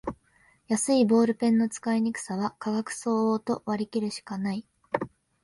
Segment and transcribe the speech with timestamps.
[0.67, 4.65] 安いボールペンの使いにくさは価格相応と割りきるしかない